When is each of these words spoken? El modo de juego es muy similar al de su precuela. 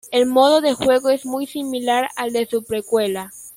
El 0.11 0.25
modo 0.25 0.61
de 0.61 0.73
juego 0.73 1.09
es 1.09 1.27
muy 1.27 1.45
similar 1.45 2.09
al 2.15 2.33
de 2.33 2.47
su 2.47 2.63
precuela. 2.63 3.29